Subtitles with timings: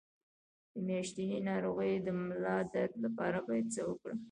[0.73, 4.17] د میاشتنۍ ناروغۍ د ملا درد لپاره باید څه وکړم؟